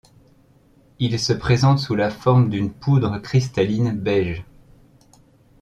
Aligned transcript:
Il 0.97 1.19
se 1.19 1.31
présente 1.31 1.77
sous 1.77 1.93
la 1.93 2.09
forme 2.09 2.49
d'une 2.49 2.71
poudre 2.73 3.19
cristalline 3.19 3.91
beige. 3.91 4.43